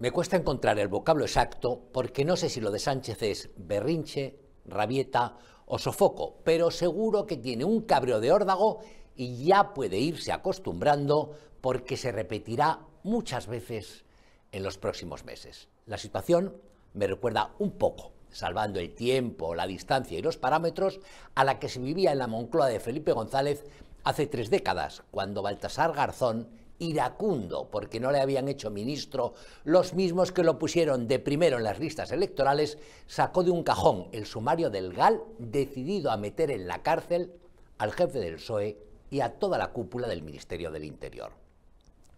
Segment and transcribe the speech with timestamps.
[0.00, 4.40] Me cuesta encontrar el vocablo exacto porque no sé si lo de Sánchez es berrinche,
[4.64, 8.80] rabieta o sofoco, pero seguro que tiene un cabreo de órdago
[9.14, 14.06] y ya puede irse acostumbrando porque se repetirá muchas veces
[14.52, 15.68] en los próximos meses.
[15.84, 16.56] La situación
[16.94, 21.00] me recuerda un poco, salvando el tiempo, la distancia y los parámetros,
[21.34, 23.66] a la que se vivía en la Moncloa de Felipe González
[24.04, 26.48] hace tres décadas, cuando Baltasar Garzón
[26.80, 29.34] iracundo porque no le habían hecho ministro
[29.64, 34.08] los mismos que lo pusieron de primero en las listas electorales, sacó de un cajón
[34.10, 37.32] el sumario del GAL decidido a meter en la cárcel
[37.78, 38.78] al jefe del PSOE
[39.10, 41.32] y a toda la cúpula del Ministerio del Interior.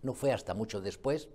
[0.03, 1.29] No fue hasta mucho después,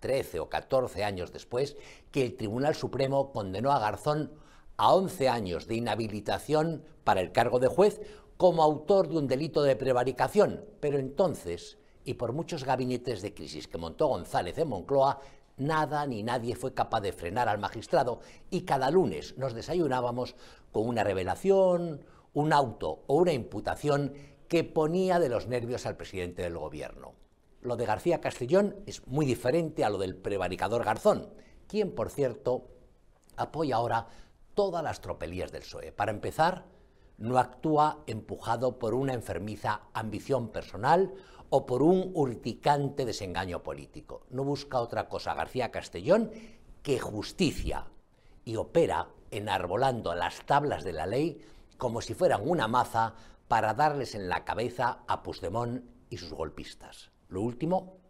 [0.00, 1.76] 13 o 14 años después,
[2.10, 4.32] que el Tribunal Supremo condenó a Garzón
[4.76, 8.00] a 11 años de inhabilitación para el cargo de juez
[8.36, 13.68] como autor de un delito de prevaricación, pero entonces y por muchos gabinetes de crisis
[13.68, 15.20] que montó González en Moncloa,
[15.56, 18.20] nada ni nadie fue capaz de frenar al magistrado
[18.50, 20.34] y cada lunes nos desayunábamos
[20.72, 24.14] con una revelación, un auto o una imputación
[24.48, 27.14] que ponía de los nervios al presidente del gobierno.
[27.60, 31.32] Lo de García Castellón es muy diferente a lo del prevaricador Garzón,
[31.68, 32.68] quien, por cierto,
[33.36, 34.08] apoya ahora
[34.54, 35.92] todas las tropelías del PSOE.
[35.92, 36.64] Para empezar,
[37.18, 41.12] no actúa empujado por una enfermiza ambición personal
[41.50, 44.26] o por un urticante desengaño político.
[44.30, 46.30] No busca otra cosa García Castellón
[46.82, 47.86] que justicia
[48.44, 51.40] y opera enarbolando las tablas de la ley
[51.78, 53.14] como si fueran una maza
[53.48, 57.10] para darles en la cabeza a Puigdemont y sus golpistas.
[57.28, 58.01] Lo último,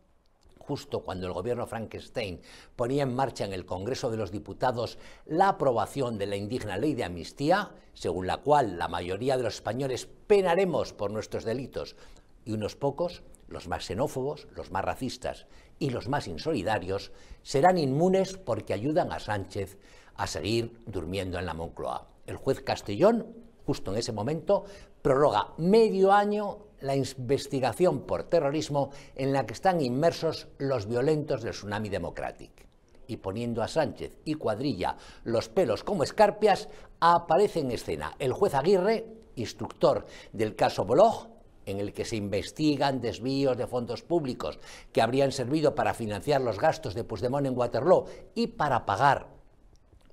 [0.63, 2.41] justo cuando el gobierno Frankenstein
[2.77, 6.95] ponía en marcha en el Congreso de los Diputados la aprobación de la indigna ley
[6.95, 11.97] de amnistía, según la cual la mayoría de los españoles penaremos por nuestros delitos
[12.45, 15.47] y unos pocos, los más xenófobos, los más racistas
[15.79, 19.79] y los más insolidarios, serán inmunes porque ayudan a Sánchez
[20.17, 22.09] a seguir durmiendo en la Moncloa.
[22.27, 23.27] El juez Castellón,
[23.67, 24.65] justo en ese momento,
[25.01, 31.53] prorroga medio año la investigación por terrorismo en la que están inmersos los violentos del
[31.53, 32.67] Tsunami Democratic.
[33.06, 36.69] Y poniendo a Sánchez y cuadrilla los pelos como escarpias,
[37.01, 39.06] aparece en escena el juez Aguirre,
[39.37, 41.28] instructor del caso Bolog,
[41.67, 44.59] en el que se investigan desvíos de fondos públicos
[44.93, 49.31] que habrían servido para financiar los gastos de Puigdemont en Waterloo y para pagar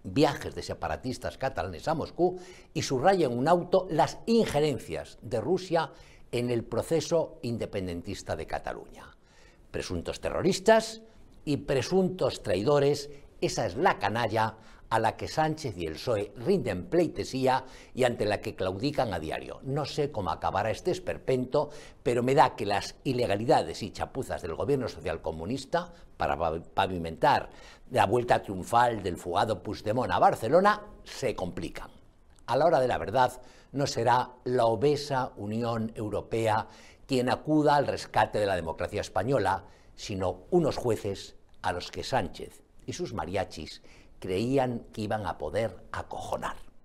[0.03, 2.39] viajes de separatistas catalanes a Moscú
[2.73, 5.91] y subraya en un auto las injerencias de Rusia
[6.31, 9.15] en el proceso independentista de Cataluña.
[9.71, 11.01] Presuntos terroristas
[11.45, 13.09] y presuntos traidores,
[13.41, 14.55] esa es la canalla
[14.89, 17.63] a la que Sánchez y el PSOE rinden pleitesía
[17.93, 19.59] y ante la que claudican a diario.
[19.63, 21.69] No sé cómo acabará este esperpento,
[22.01, 26.37] pero me da que las ilegalidades y chapuzas del gobierno socialcomunista para
[26.73, 27.49] pavimentar
[27.91, 31.91] la vuelta triunfal del fugado Puigdemont a Barcelona se complican.
[32.47, 33.39] A la hora de la verdad,
[33.71, 36.67] no será la obesa Unión Europea
[37.05, 42.68] quien acuda al rescate de la democracia española, sino unos jueces a los que Sánchez
[42.89, 43.83] y sus mariachis
[44.19, 46.68] creían que iban a poder acojonar.